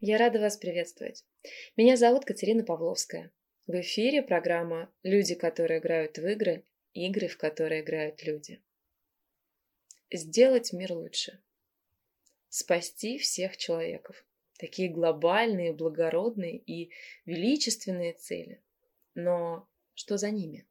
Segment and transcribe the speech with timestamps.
[0.00, 1.24] Я рада вас приветствовать.
[1.76, 3.32] Меня зовут Катерина Павловская.
[3.66, 8.62] В эфире программа «Люди, которые играют в игры, игры, в которые играют люди».
[10.12, 11.40] Сделать мир лучше.
[12.48, 14.24] Спасти всех человеков.
[14.56, 16.92] Такие глобальные, благородные и
[17.26, 18.62] величественные цели.
[19.16, 20.64] Но что за ними?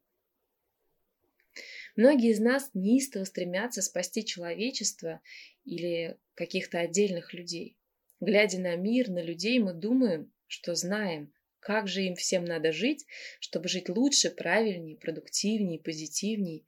[1.98, 5.20] Многие из нас неистово стремятся спасти человечество
[5.66, 7.77] или каких-то отдельных людей.
[8.20, 13.06] Глядя на мир, на людей, мы думаем, что знаем, как же им всем надо жить,
[13.40, 16.64] чтобы жить лучше, правильнее, продуктивнее, позитивнее,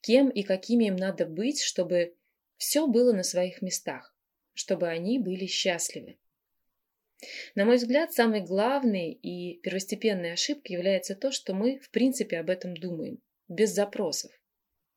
[0.00, 2.14] кем и какими им надо быть, чтобы
[2.56, 4.14] все было на своих местах,
[4.54, 6.16] чтобы они были счастливы.
[7.54, 12.50] На мой взгляд, самой главной и первостепенной ошибкой является то, что мы в принципе об
[12.50, 14.30] этом думаем, без запросов.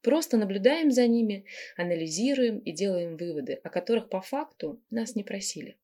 [0.02, 1.46] Просто наблюдаем за ними,
[1.76, 5.78] анализируем и делаем выводы, о которых по факту нас не просили.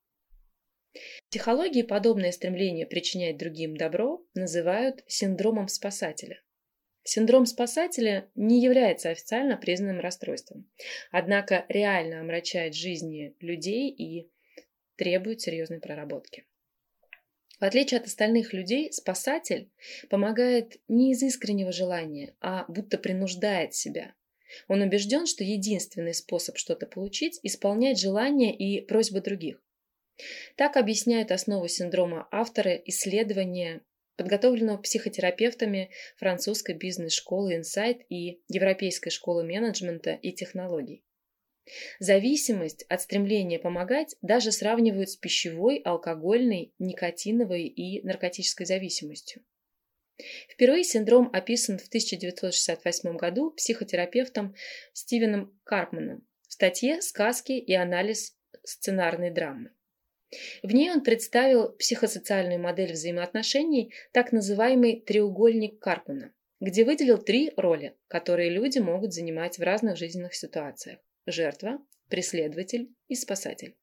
[0.93, 6.41] В психологии подобное стремление причинять другим добро называют синдромом спасателя.
[7.05, 10.69] Синдром спасателя не является официально признанным расстройством,
[11.11, 14.31] однако реально омрачает жизни людей и
[14.95, 16.45] требует серьезной проработки.
[17.59, 19.71] В отличие от остальных людей, спасатель
[20.09, 24.15] помогает не из искреннего желания, а будто принуждает себя.
[24.67, 29.62] Он убежден, что единственный способ что-то получить– исполнять желания и просьбы других.
[30.55, 33.81] Так объясняют основу синдрома авторы исследования,
[34.15, 41.03] подготовленного психотерапевтами французской бизнес-школы Insight и Европейской школы менеджмента и технологий.
[41.99, 49.43] Зависимость от стремления помогать даже сравнивают с пищевой, алкогольной, никотиновой и наркотической зависимостью.
[50.49, 54.53] Впервые синдром описан в 1968 году психотерапевтом
[54.93, 59.71] Стивеном Карпманом в статье «Сказки и анализ сценарной драмы».
[60.61, 67.95] В ней он представил психосоциальную модель взаимоотношений, так называемый треугольник Карпмана, где выделил три роли,
[68.07, 71.79] которые люди могут занимать в разных жизненных ситуациях– жертва,
[72.09, 73.75] преследователь и спасатель.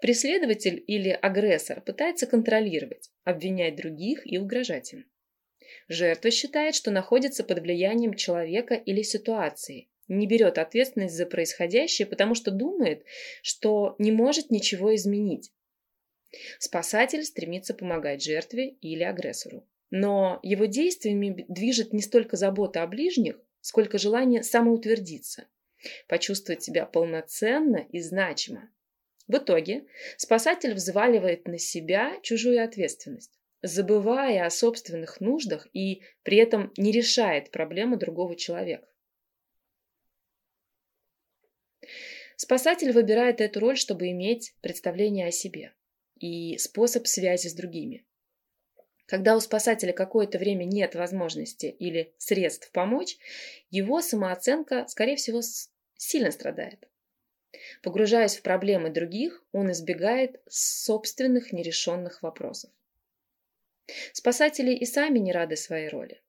[0.00, 5.04] Преследователь или агрессор пытается контролировать, обвинять других и угрожать им.
[5.88, 12.34] Жертва считает, что находится под влиянием человека или ситуации не берет ответственность за происходящее, потому
[12.34, 13.04] что думает,
[13.42, 15.52] что не может ничего изменить.
[16.58, 19.66] Спасатель стремится помогать жертве или агрессору.
[19.90, 25.46] Но его действиями движет не столько забота о ближних, сколько желание самоутвердиться,
[26.08, 28.70] почувствовать себя полноценно и значимо.
[29.28, 29.84] В итоге
[30.16, 37.50] спасатель взваливает на себя чужую ответственность, забывая о собственных нуждах и при этом не решает
[37.50, 38.88] проблему другого человека.
[42.36, 45.72] Спасатель выбирает эту роль, чтобы иметь представление о себе
[46.18, 48.04] и способ связи с другими.
[49.06, 53.18] Когда у спасателя какое-то время нет возможности или средств помочь,
[53.70, 55.40] его самооценка, скорее всего,
[55.96, 56.88] сильно страдает.
[57.82, 62.70] Погружаясь в проблемы других, он избегает собственных нерешенных вопросов.
[64.12, 66.22] Спасатели и сами не рады своей роли.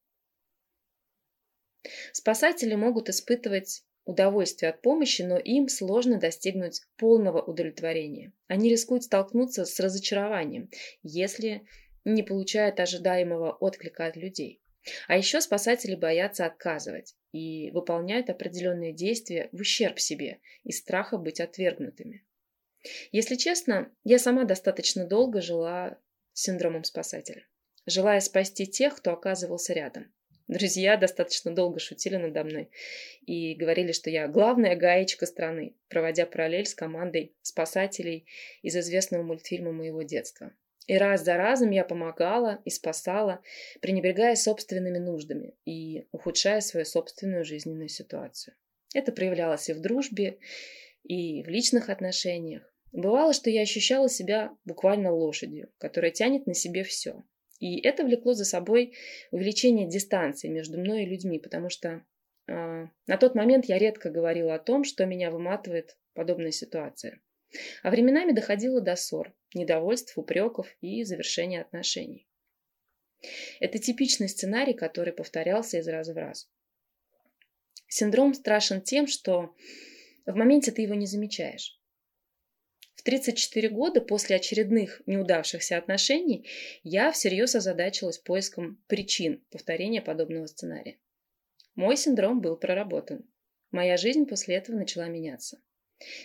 [2.12, 8.34] Спасатели могут испытывать удовольствие от помощи, но им сложно достигнуть полного удовлетворения.
[8.48, 10.70] Они рискуют столкнуться с разочарованием,
[11.04, 11.66] если
[12.06, 14.62] не получают ожидаемого отклика от людей.
[15.08, 21.40] А еще спасатели боятся отказывать и выполняют определенные действия в ущерб себе из страха быть
[21.40, 22.26] отвергнутыми.
[23.12, 25.98] Если честно, я сама достаточно долго жила
[26.34, 27.48] с синдромом спасателя,
[27.86, 30.12] желая спасти тех, кто оказывался рядом.
[30.48, 32.70] Друзья достаточно долго шутили надо мной
[33.26, 38.26] и говорили, что я главная гаечка страны, проводя параллель с командой спасателей
[38.62, 40.52] из известного мультфильма моего детства.
[40.86, 43.42] И раз за разом я помогала и спасала,
[43.80, 48.56] пренебрегая собственными нуждами и ухудшая свою собственную жизненную ситуацию.
[48.94, 50.40] Это проявлялось и в дружбе,
[51.04, 52.64] и в личных отношениях.
[52.92, 57.24] Бывало, что я ощущала себя буквально лошадью, которая тянет на себе все.
[57.64, 58.94] И это влекло за собой
[59.32, 62.06] увеличение дистанции между мной и людьми, потому что
[62.46, 67.22] э, на тот момент я редко говорила о том, что меня выматывает подобная ситуация.
[67.82, 72.28] А временами доходило до ссор, недовольств, упреков и завершения отношений.
[73.62, 76.52] Это типичный сценарий, который повторялся из раза в раз.
[77.88, 79.56] Синдром страшен тем, что
[80.26, 81.80] в моменте ты его не замечаешь.
[83.04, 86.48] В 34 года после очередных неудавшихся отношений
[86.84, 90.98] я всерьез озадачилась поиском причин повторения подобного сценария.
[91.76, 93.30] Мой синдром был проработан.
[93.72, 95.60] Моя жизнь после этого начала меняться.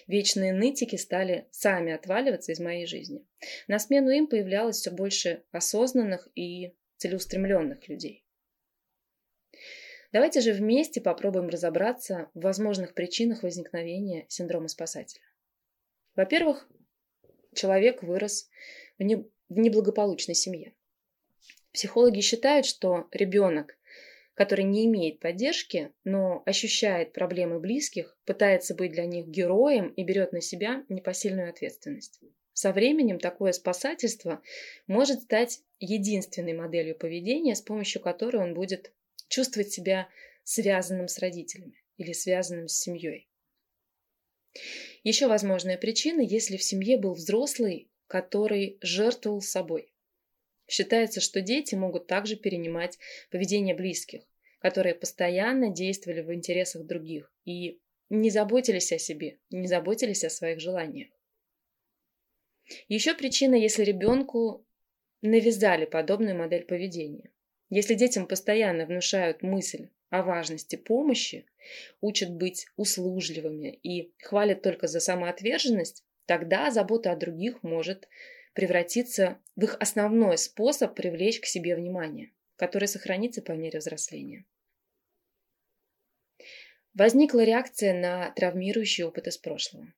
[0.07, 3.27] Вечные нытики стали сами отваливаться из моей жизни.
[3.67, 8.25] На смену им появлялось все больше осознанных и целеустремленных людей.
[10.13, 15.28] Давайте же вместе попробуем разобраться в возможных причинах возникновения синдрома спасателя.
[16.19, 16.69] Во-первых,
[17.55, 18.51] человек вырос
[18.99, 20.75] в, не, в неблагополучной семье.
[21.73, 23.79] Психологи считают, что ребенок,
[24.35, 30.33] который не имеет поддержки, но ощущает проблемы близких, пытается быть для них героем и берет
[30.33, 32.19] на себя непосильную ответственность.
[32.53, 34.43] Со временем такое спасательство
[34.89, 38.93] может стать единственной моделью поведения, с помощью которой он будет
[39.29, 40.09] чувствовать себя
[40.43, 43.28] связанным с родителями или связанным с семьей.
[45.05, 49.93] Еще возможная причина, если в семье был взрослый, который жертвовал собой.
[50.67, 52.99] Считается, что дети могут также перенимать
[53.31, 54.23] поведение близких,
[54.61, 57.81] которые постоянно действовали в интересах других и
[58.11, 61.09] не заботились о себе, не заботились о своих желаниях.
[62.89, 64.67] Еще причина, если ребенку
[65.23, 67.31] навязали подобную модель поведения.
[67.71, 71.47] Если детям постоянно внушают мысль о важности помощи,
[72.01, 78.09] учат быть услужливыми и хвалят только за самоотверженность, тогда забота о других может
[78.55, 84.45] превратиться в их основной способ привлечь к себе внимание, который сохранится по мере взросления.
[86.95, 89.93] Возникла реакция на травмирующий опыт из прошлого.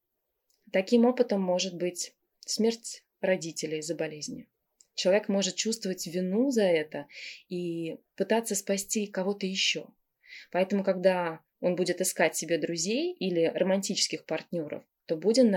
[0.72, 4.48] Таким опытом может быть смерть родителей из-за болезни.
[4.94, 7.06] Человек может чувствовать вину за это
[7.48, 9.86] и пытаться спасти кого-то еще.
[10.50, 15.50] Поэтому, когда он будет искать себе друзей или романтических партнеров, то будет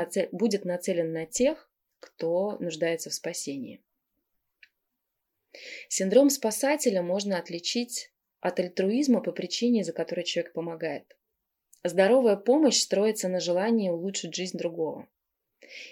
[0.65, 3.83] нацелен на тех, кто нуждается в спасении.
[5.87, 11.17] Синдром спасателя можно отличить от альтруизма по причине, из-за которой человек помогает.
[11.83, 15.07] Здоровая помощь строится на желании улучшить жизнь другого.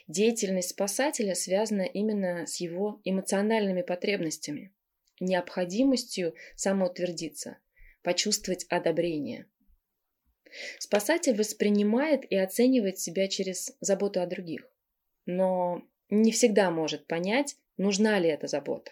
[0.07, 4.73] Деятельность спасателя связана именно с его эмоциональными потребностями,
[5.19, 7.57] необходимостью самоутвердиться,
[8.03, 9.47] почувствовать одобрение.
[10.79, 14.69] Спасатель воспринимает и оценивает себя через заботу о других,
[15.25, 18.91] но не всегда может понять, нужна ли эта забота.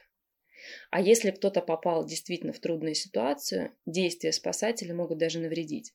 [0.89, 5.93] А если кто-то попал действительно в трудную ситуацию, действия спасателя могут даже навредить.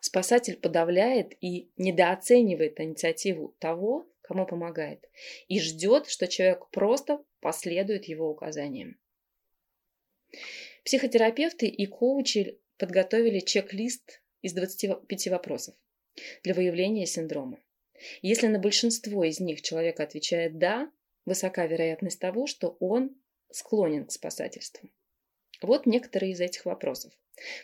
[0.00, 5.04] Спасатель подавляет и недооценивает инициативу того, кому помогает,
[5.48, 8.98] и ждет, что человек просто последует его указаниям.
[10.86, 15.74] Психотерапевты и коучи подготовили чек-лист из 25 вопросов
[16.44, 17.58] для выявления синдрома.
[18.22, 20.88] Если на большинство из них человек отвечает «да»,
[21.24, 24.88] высока вероятность того, что он склонен к спасательству.
[25.60, 27.12] Вот некоторые из этих вопросов,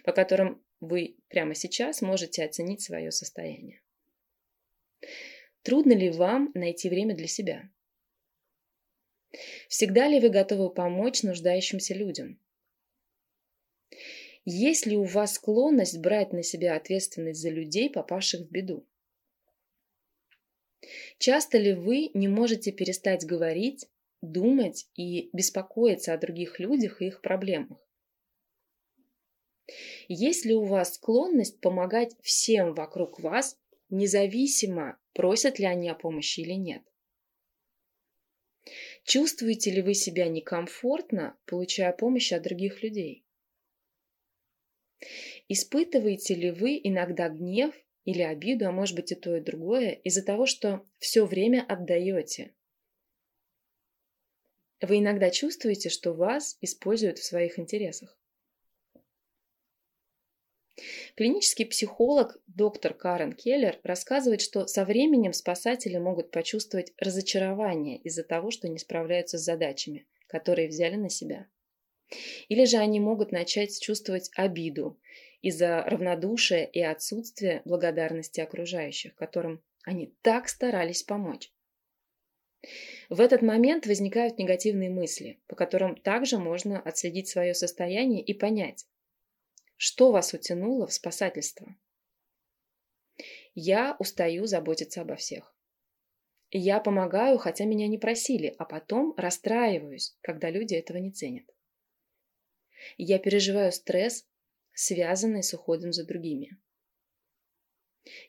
[0.03, 3.83] по которым вы прямо сейчас можете оценить свое состояние.
[5.63, 7.71] Трудно ли вам найти время для себя?
[9.69, 12.41] Всегда ли вы готовы помочь нуждающимся людям?
[14.45, 18.85] Есть ли у вас склонность брать на себя ответственность за людей, попавших в беду?
[21.19, 23.89] Часто ли вы не можете перестать говорить,
[24.21, 27.79] думать и беспокоиться о других людях и их проблемах?
[30.09, 33.57] Есть ли у вас склонность помогать всем вокруг вас,
[33.91, 36.83] независимо, просят ли они о помощи или нет?
[39.05, 43.25] Чувствуете ли вы себя некомфортно, получая помощь от других людей?
[45.49, 50.25] Испытываете ли вы иногда гнев или обиду, а может быть и то, и другое, из-за
[50.25, 52.55] того, что все время отдаете.
[54.81, 58.19] Вы иногда чувствуете, что вас используют в своих интересах.
[61.15, 68.51] Клинический психолог доктор Карен Келлер рассказывает, что со временем спасатели могут почувствовать разочарование из-за того,
[68.51, 71.47] что не справляются с задачами, которые взяли на себя.
[72.49, 74.99] Или же они могут начать чувствовать обиду
[75.41, 81.53] из-за равнодушия и отсутствия благодарности окружающих, которым они так старались помочь.
[83.09, 88.87] В этот момент возникают негативные мысли, по которым также можно отследить свое состояние и понять,
[89.77, 91.75] что вас утянуло в спасательство.
[93.55, 95.55] Я устаю заботиться обо всех.
[96.51, 101.52] Я помогаю, хотя меня не просили, а потом расстраиваюсь, когда люди этого не ценят.
[102.99, 104.27] Я переживаю стресс
[104.75, 106.57] связанные с уходом за другими.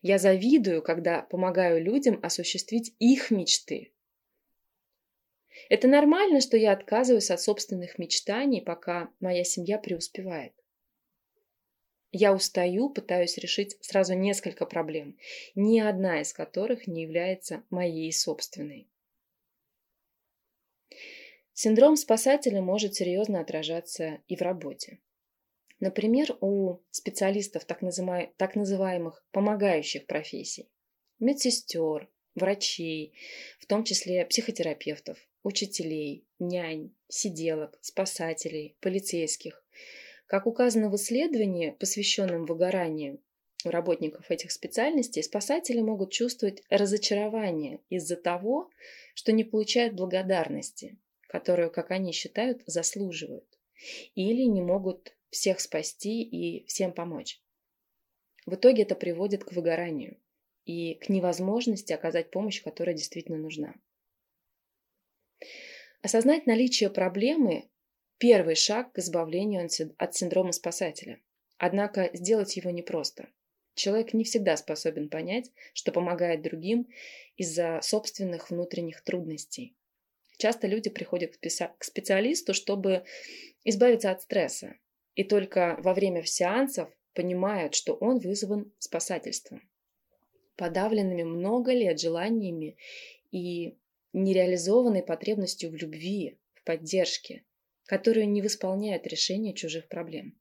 [0.01, 3.91] Я завидую, когда помогаю людям осуществить их мечты.
[5.69, 10.53] Это нормально, что я отказываюсь от собственных мечтаний, пока моя семья преуспевает.
[12.11, 15.17] Я устаю, пытаюсь решить сразу несколько проблем,
[15.55, 18.87] ни одна из которых не является моей собственной.
[21.55, 24.99] Синдром спасателя может серьезно отражаться и в работе.
[25.79, 30.69] Например, у специалистов так, называемых, так называемых помогающих профессий,
[31.19, 33.13] медсестер, врачей,
[33.59, 39.63] в том числе психотерапевтов, учителей, нянь, сиделок, спасателей, полицейских.
[40.25, 43.21] Как указано в исследовании, посвященном выгоранию
[43.63, 48.69] работников этих специальностей, спасатели могут чувствовать разочарование из-за того,
[49.13, 50.97] что не получают благодарности,
[51.33, 53.47] которую, как они считают, заслуживают,
[54.13, 57.41] или не могут всех спасти и всем помочь.
[58.45, 60.19] В итоге это приводит к выгоранию
[60.65, 63.73] и к невозможности оказать помощь, которая действительно нужна.
[66.03, 67.67] Осознать наличие проблемы–
[68.19, 71.19] первый шаг к избавлению от синдрома спасателя.
[71.57, 73.27] Однако сделать его непросто.
[73.73, 76.87] Человек не всегда способен понять, что помогает другим
[77.37, 79.75] из-за собственных внутренних трудностей.
[80.37, 83.05] Часто люди приходят к специалисту, чтобы
[83.63, 84.75] избавиться от стресса,
[85.15, 89.61] и только во время сеансов понимают, что он вызван спасательством.
[90.55, 92.77] Подавленными много лет желаниями
[93.31, 93.77] и
[94.13, 97.43] нереализованной потребностью в любви, в поддержке,
[97.85, 100.37] которую не восполняет решение чужих проблем.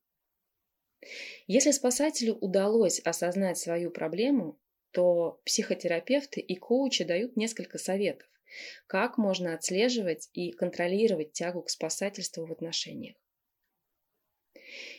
[1.46, 4.58] Если спасателю удалось осознать свою проблему,
[4.92, 8.28] то психотерапевты и коучи дают несколько советов,
[8.86, 13.16] как можно отслеживать и контролировать тягу к спасательству в отношениях.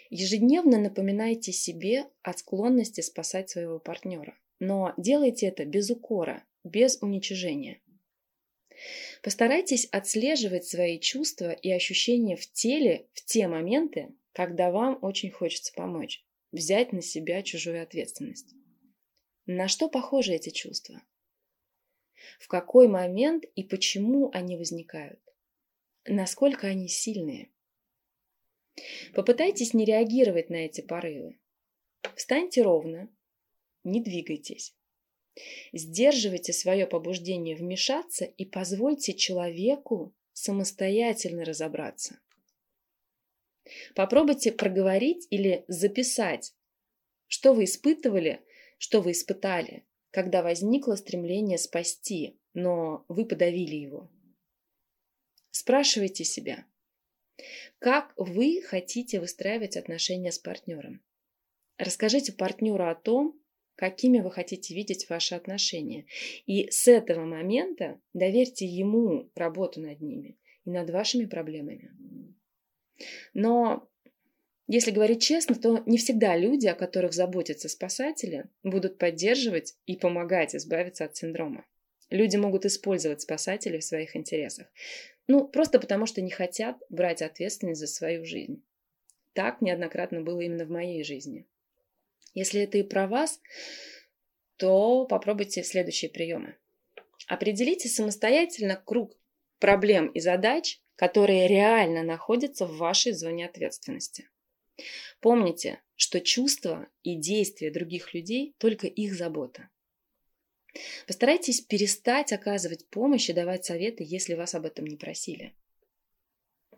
[0.10, 7.81] Ежедневно напоминайте себе о склонности спасать своего партнера, но делайте это без укора, без уничижения.
[9.22, 15.72] Постарайтесь отслеживать свои чувства и ощущения в теле в те моменты, когда вам очень хочется
[15.74, 18.53] помочь, взять на себя чужую ответственность.
[19.45, 21.01] На что похожи эти чувства?
[22.39, 25.19] В какой момент и почему они возникают,
[26.05, 27.49] насколько они сильные.
[29.13, 31.39] Попытайтесь не реагировать на эти порывы.
[32.15, 33.09] Встаньте ровно,
[33.83, 34.75] не двигайтесь.
[35.71, 42.19] Сдерживайте свое побуждение вмешаться и позвольте человеку самостоятельно разобраться.
[43.95, 46.53] Попробуйте проговорить или записать,
[47.27, 48.41] что вы испытывали,
[48.77, 54.12] что вы испытали, когда возникло стремление спасти, но вы подавили его.
[55.50, 56.67] Спрашивайте себя,
[57.79, 61.03] как вы хотите выстраивать отношения с партнером?
[61.79, 63.41] Расскажите партнеру о том,
[63.74, 66.05] какими вы хотите видеть ваши отношения.
[66.46, 71.91] И с этого момента доверьте ему работу над ними и над вашими проблемами.
[73.34, 73.89] Но
[74.67, 80.55] если говорить честно, то не всегда люди, о которых заботятся спасатели, будут поддерживать и помогать
[80.55, 81.65] избавиться от синдрома.
[82.10, 84.67] Люди могут использовать спасателей в своих интересах.
[85.27, 88.63] Ну, просто потому что не хотят брать ответственность за свою жизнь.
[89.34, 91.46] Так неоднократно было именно в моей жизни.
[92.34, 93.41] Если это и про вас,
[94.58, 96.55] то попробуйте следующие приемы.
[97.27, 99.17] Определите самостоятельно круг
[99.60, 104.29] проблем и задач, которые реально находятся в вашей зоне ответственности.
[105.19, 109.69] Помните, что чувства и действия других людей– только их забота.
[111.07, 115.53] Постарайтесь перестать оказывать помощь и давать советы, если вас об этом не просили.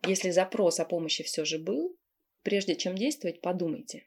[0.05, 1.97] Если запрос о помощи все же был,
[2.43, 4.05] прежде чем действовать, подумайте.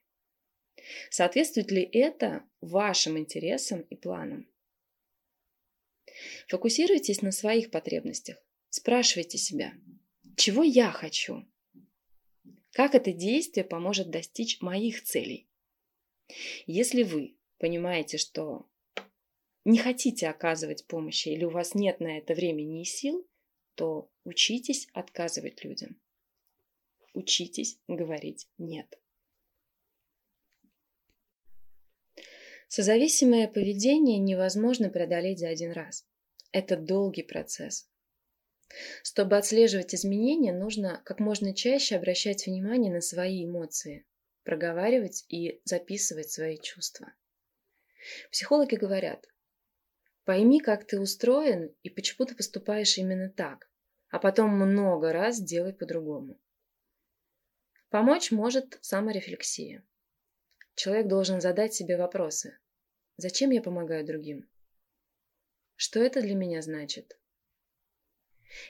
[1.11, 4.49] Соответствует ли это вашим интересам и планам?
[6.49, 8.37] Фокусируйтесь на своих потребностях.
[8.71, 9.73] Спрашивайте себя,
[10.37, 11.45] чего я хочу?
[12.79, 15.49] Как это действие поможет достичь моих целей?
[16.69, 18.69] Если вы понимаете, что
[19.65, 23.27] не хотите оказывать помощи или у вас нет на это времени и сил,
[23.75, 26.01] то учитесь отказывать людям.
[27.15, 28.97] Учитесь говорить «нет».
[32.69, 36.07] Созависимое поведение невозможно преодолеть за один раз.
[36.53, 37.89] Это долгий процесс.
[39.03, 44.05] Чтобы отслеживать изменения, нужно как можно чаще обращать внимание на свои эмоции,
[44.45, 47.13] проговаривать и записывать свои чувства.
[48.31, 49.27] Психологи говорят,
[50.25, 53.71] пойми, как ты устроен и почему ты поступаешь именно так,
[54.11, 56.39] а потом много раз делай по-другому.
[57.91, 59.83] Помочь может саморефлексия.
[60.75, 62.59] Человек должен задать себе вопросы.
[63.17, 64.49] Зачем я помогаю другим?
[65.75, 67.18] Что это для меня значит?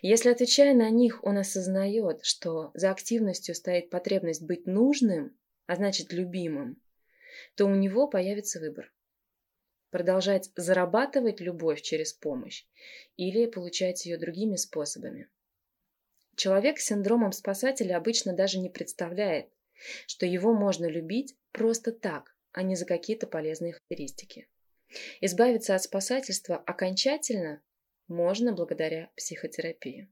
[0.03, 6.13] Если, отвечая на них, он осознает, что за активностью стоит потребность быть нужным, а значит
[6.13, 6.81] любимым,
[7.55, 8.93] то у него появится выбор.
[9.91, 12.67] Продолжать зарабатывать любовь через помощь
[13.17, 15.29] или получать ее другими способами.
[16.37, 19.49] Человек с синдромом спасателя обычно даже не представляет,
[20.07, 24.49] что его можно любить просто так, а не за какие-то полезные характеристики.
[25.21, 27.63] Избавиться от спасательства окончательно
[28.09, 30.09] можно благодаря психотерапии.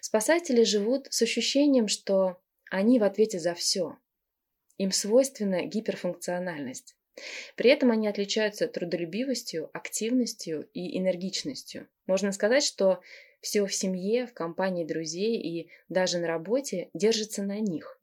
[0.00, 2.40] Спасатели живут с ощущением, что
[2.70, 3.96] они в ответе за все.
[4.78, 6.96] Им свойственна гиперфункциональность.
[7.56, 11.88] При этом они отличаются трудолюбивостью, активностью и энергичностью.
[12.06, 13.00] Можно сказать, что
[13.40, 18.00] все в семье, в компании друзей и даже на работе держится на них.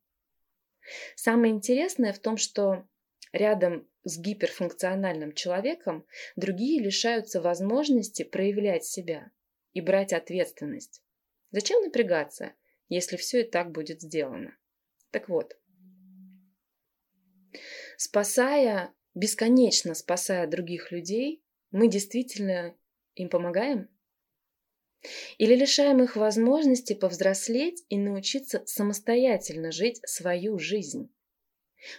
[1.15, 2.88] Самое интересное в том, что
[3.32, 6.05] рядом с гиперфункциональным человеком
[6.36, 9.31] другие лишаются возможности проявлять себя
[9.74, 11.01] и брать ответственность.
[11.51, 12.53] Зачем напрягаться,
[12.89, 14.57] если все и так будет сделано?
[15.12, 15.57] Так вот,
[17.98, 22.75] спасая, бесконечно спасая других людей, мы действительно
[23.15, 23.89] им помогаем?
[25.38, 31.13] Или лишаем их возможности повзрослеть и научиться самостоятельно жить свою жизнь?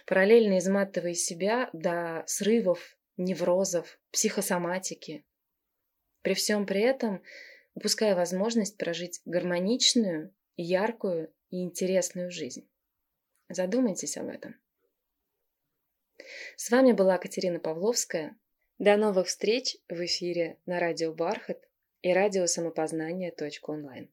[0.05, 5.25] Параллельно изматывая себя до срывов, неврозов, психосоматики.
[6.21, 7.21] При всем при этом
[7.75, 12.67] упуская возможность прожить гармоничную, яркую и интересную жизнь.
[13.49, 14.55] Задумайтесь об этом.
[16.55, 18.37] С вами была Катерина Павловская.
[18.79, 21.61] До новых встреч в эфире на радио Бархат
[22.01, 24.09] и радио самопознание.онлайн.